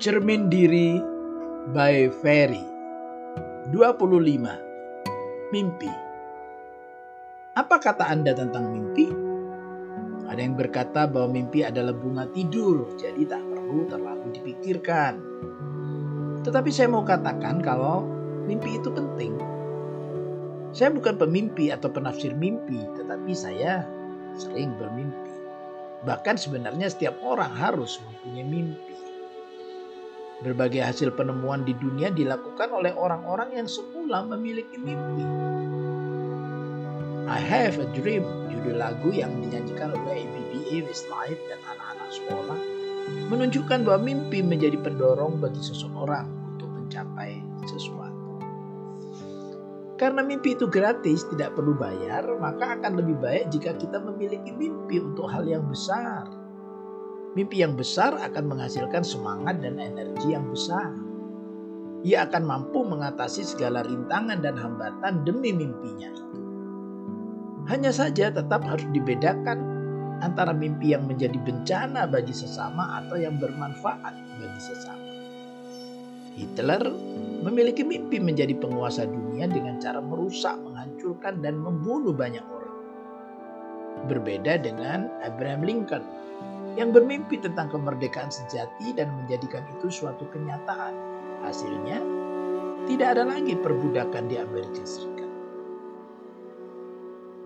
Cermin 0.00 0.48
Diri 0.48 0.96
by 1.76 2.08
Ferry 2.24 2.64
25 3.68 5.52
Mimpi 5.52 5.92
Apa 7.52 7.76
kata 7.76 8.08
Anda 8.08 8.32
tentang 8.32 8.72
mimpi? 8.72 9.12
Ada 10.24 10.40
yang 10.40 10.56
berkata 10.56 11.04
bahwa 11.04 11.36
mimpi 11.36 11.60
adalah 11.68 11.92
bunga 11.92 12.24
tidur, 12.32 12.96
jadi 12.96 13.28
tak 13.28 13.44
perlu 13.44 13.92
terlalu 13.92 14.40
dipikirkan. 14.40 15.20
Tetapi 16.48 16.70
saya 16.72 16.88
mau 16.88 17.04
katakan 17.04 17.60
kalau 17.60 18.08
mimpi 18.48 18.80
itu 18.80 18.88
penting. 18.88 19.36
Saya 20.72 20.96
bukan 20.96 21.20
pemimpi 21.20 21.68
atau 21.68 21.92
penafsir 21.92 22.32
mimpi, 22.32 22.88
tetapi 22.96 23.36
saya 23.36 23.84
sering 24.32 24.80
bermimpi. 24.80 25.36
Bahkan 26.08 26.40
sebenarnya 26.40 26.88
setiap 26.88 27.20
orang 27.20 27.52
harus 27.52 28.00
mempunyai 28.00 28.48
mimpi. 28.48 28.89
Berbagai 30.40 30.80
hasil 30.80 31.12
penemuan 31.20 31.68
di 31.68 31.76
dunia 31.76 32.08
dilakukan 32.08 32.72
oleh 32.72 32.96
orang-orang 32.96 33.60
yang 33.60 33.68
semula 33.68 34.24
memiliki 34.24 34.80
mimpi. 34.80 35.20
I 37.28 37.36
Have 37.36 37.76
a 37.76 37.84
Dream, 37.92 38.24
judul 38.48 38.80
lagu 38.80 39.12
yang 39.12 39.36
dinyanyikan 39.44 39.92
oleh 39.92 40.24
ABBA 40.24 40.88
Westlife 40.88 41.36
dan 41.44 41.60
anak-anak 41.68 42.08
sekolah, 42.08 42.58
menunjukkan 43.28 43.84
bahwa 43.84 44.00
mimpi 44.00 44.40
menjadi 44.40 44.80
pendorong 44.80 45.44
bagi 45.44 45.60
seseorang 45.60 46.24
untuk 46.56 46.72
mencapai 46.72 47.44
sesuatu. 47.68 48.40
Karena 50.00 50.24
mimpi 50.24 50.56
itu 50.56 50.64
gratis, 50.72 51.28
tidak 51.28 51.52
perlu 51.52 51.76
bayar, 51.76 52.24
maka 52.40 52.80
akan 52.80 52.96
lebih 52.96 53.20
baik 53.20 53.52
jika 53.52 53.76
kita 53.76 54.00
memiliki 54.00 54.56
mimpi 54.56 55.04
untuk 55.04 55.28
hal 55.28 55.44
yang 55.44 55.68
besar 55.68 56.39
Mimpi 57.38 57.62
yang 57.62 57.78
besar 57.78 58.18
akan 58.18 58.50
menghasilkan 58.50 59.06
semangat 59.06 59.62
dan 59.62 59.78
energi 59.78 60.34
yang 60.34 60.50
besar. 60.50 60.90
Ia 62.02 62.26
akan 62.26 62.42
mampu 62.42 62.82
mengatasi 62.82 63.46
segala 63.46 63.86
rintangan 63.86 64.42
dan 64.42 64.58
hambatan 64.58 65.22
demi 65.22 65.54
mimpinya 65.54 66.10
itu. 66.10 66.26
Hanya 67.70 67.94
saja 67.94 68.34
tetap 68.34 68.66
harus 68.66 68.88
dibedakan 68.90 69.62
antara 70.26 70.50
mimpi 70.50 70.90
yang 70.90 71.06
menjadi 71.06 71.38
bencana 71.38 72.10
bagi 72.10 72.34
sesama 72.34 72.98
atau 73.04 73.14
yang 73.14 73.38
bermanfaat 73.38 74.14
bagi 74.42 74.60
sesama. 74.60 75.06
Hitler 76.34 76.82
memiliki 77.46 77.86
mimpi 77.86 78.18
menjadi 78.18 78.58
penguasa 78.58 79.06
dunia 79.06 79.46
dengan 79.46 79.78
cara 79.78 80.02
merusak, 80.02 80.56
menghancurkan, 80.60 81.44
dan 81.44 81.62
membunuh 81.62 82.16
banyak 82.16 82.42
orang. 82.42 82.76
Berbeda 84.08 84.56
dengan 84.58 85.12
Abraham 85.20 85.62
Lincoln 85.62 86.04
yang 86.78 86.94
bermimpi 86.94 87.40
tentang 87.42 87.70
kemerdekaan 87.72 88.30
sejati 88.30 88.94
dan 88.94 89.10
menjadikan 89.22 89.66
itu 89.78 89.90
suatu 89.90 90.26
kenyataan. 90.30 90.94
Hasilnya, 91.40 91.98
tidak 92.84 93.16
ada 93.16 93.24
lagi 93.24 93.56
perbudakan 93.56 94.28
di 94.28 94.36
Amerika 94.36 94.84
Serikat. 94.84 95.30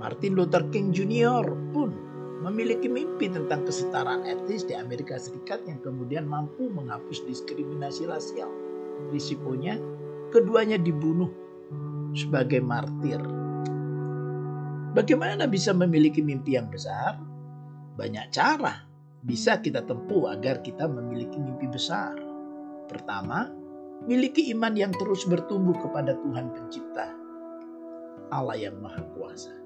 Martin 0.02 0.34
Luther 0.34 0.67
King 0.75 0.91
Jr. 0.91 1.47
pun 1.70 1.95
memiliki 2.42 2.91
mimpi 2.91 3.30
tentang 3.30 3.64
kesetaraan 3.64 4.27
etnis 4.27 4.67
di 4.67 4.75
Amerika 4.77 5.17
Serikat 5.17 5.64
yang 5.64 5.80
kemudian 5.80 6.27
mampu 6.28 6.69
menghapus 6.69 7.25
diskriminasi 7.25 8.05
rasial. 8.05 8.50
Risikonya, 9.14 9.78
keduanya 10.34 10.77
dibunuh 10.77 11.30
sebagai 12.12 12.61
martir. 12.61 13.22
Bagaimana 14.95 15.51
bisa 15.51 15.74
memiliki 15.74 16.23
mimpi 16.23 16.55
yang 16.55 16.70
besar? 16.70 17.18
Banyak 17.95 18.30
cara 18.30 18.93
bisa 19.24 19.57
kita 19.57 19.80
tempuh 19.89 20.29
agar 20.29 20.61
kita 20.61 20.85
memiliki 20.85 21.40
mimpi 21.40 21.64
besar. 21.64 22.12
Pertama, 22.85 23.48
miliki 24.05 24.52
iman 24.52 24.77
yang 24.77 24.92
terus 24.92 25.24
bertumbuh 25.24 25.73
kepada 25.80 26.12
Tuhan 26.20 26.52
Pencipta, 26.52 27.08
Allah 28.29 28.61
yang 28.61 28.77
Maha 28.85 29.01
Kuasa. 29.17 29.57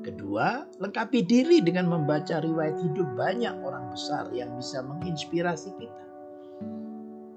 Kedua, 0.00 0.64
lengkapi 0.80 1.28
diri 1.28 1.60
dengan 1.60 1.92
membaca 1.92 2.40
riwayat 2.40 2.80
hidup 2.80 3.08
banyak 3.20 3.52
orang 3.60 3.92
besar 3.92 4.32
yang 4.32 4.56
bisa 4.56 4.80
menginspirasi 4.80 5.76
kita. 5.76 6.04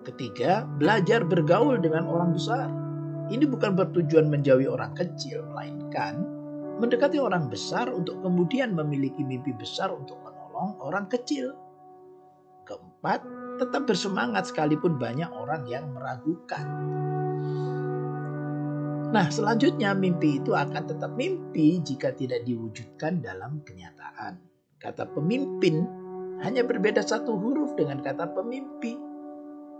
Ketiga, 0.08 0.64
belajar 0.80 1.28
bergaul 1.28 1.76
dengan 1.84 2.08
orang 2.08 2.32
besar. 2.32 2.72
Ini 3.30 3.46
bukan 3.46 3.76
bertujuan 3.76 4.32
menjauhi 4.32 4.66
orang 4.70 4.96
kecil, 4.96 5.44
melainkan 5.52 6.40
mendekati 6.80 7.20
orang 7.20 7.52
besar 7.52 7.92
untuk 7.92 8.24
kemudian 8.24 8.72
memiliki 8.72 9.20
mimpi 9.20 9.52
besar 9.52 9.92
untuk 9.92 10.16
menolong 10.60 10.76
orang 10.84 11.06
kecil. 11.08 11.56
Keempat, 12.68 13.24
tetap 13.58 13.88
bersemangat 13.88 14.52
sekalipun 14.52 15.00
banyak 15.00 15.32
orang 15.32 15.64
yang 15.66 15.90
meragukan. 15.96 16.68
Nah, 19.10 19.26
selanjutnya 19.34 19.98
mimpi 19.98 20.38
itu 20.38 20.54
akan 20.54 20.86
tetap 20.86 21.18
mimpi 21.18 21.82
jika 21.82 22.14
tidak 22.14 22.46
diwujudkan 22.46 23.26
dalam 23.26 23.66
kenyataan. 23.66 24.38
Kata 24.78 25.10
pemimpin 25.10 25.82
hanya 26.46 26.62
berbeda 26.62 27.02
satu 27.02 27.34
huruf 27.34 27.74
dengan 27.74 28.06
kata 28.06 28.30
pemimpi. 28.38 28.94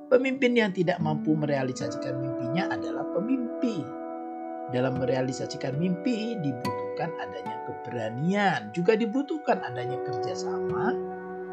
Pemimpin 0.10 0.58
yang 0.58 0.74
tidak 0.74 0.98
mampu 0.98 1.38
merealisasikan 1.38 2.18
mimpinya 2.18 2.74
adalah 2.74 3.06
pemimpi. 3.14 3.86
Dalam 4.74 4.98
merealisasikan 4.98 5.78
mimpi 5.78 6.34
dibutuhkan 6.42 7.14
adanya 7.22 7.59
keberanian, 7.90 8.70
juga 8.70 8.94
dibutuhkan 8.94 9.66
adanya 9.66 9.98
kerjasama 10.06 10.94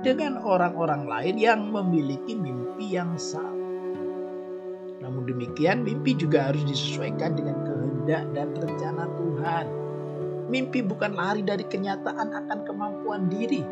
dengan 0.05 0.37
orang-orang 0.37 1.09
lain 1.09 1.41
yang 1.41 1.73
memiliki 1.73 2.37
mimpi 2.37 2.93
yang 2.93 3.17
sama. 3.17 3.57
Namun 5.01 5.25
demikian, 5.25 5.81
mimpi 5.81 6.13
juga 6.13 6.53
harus 6.53 6.61
disesuaikan 6.69 7.41
dengan 7.41 7.65
kehendak 7.65 8.25
dan 8.37 8.53
rencana 8.53 9.09
Tuhan. 9.17 9.67
Mimpi 10.53 10.85
bukan 10.85 11.17
lari 11.17 11.41
dari 11.41 11.65
kenyataan 11.65 12.29
akan 12.37 12.59
kemampuan 12.69 13.33
diri. 13.33 13.65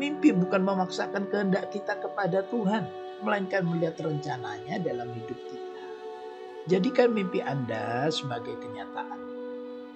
Mimpi 0.00 0.32
bukan 0.32 0.64
memaksakan 0.64 1.28
kehendak 1.28 1.68
kita 1.68 2.00
kepada 2.00 2.48
Tuhan, 2.48 2.88
melainkan 3.20 3.68
melihat 3.68 4.00
rencananya 4.00 4.80
dalam 4.80 5.12
hidup 5.12 5.36
kita. 5.52 5.82
Jadikan 6.66 7.12
mimpi 7.12 7.44
Anda 7.44 8.10
sebagai 8.10 8.58
kenyataan, 8.58 9.25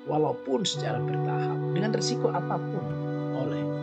walaupun 0.09 0.65
secara 0.65 1.01
bertahap, 1.01 1.59
dengan 1.77 1.91
risiko 1.97 2.29
apa 2.33 2.57
pun 2.57 2.85
oleh 3.37 3.80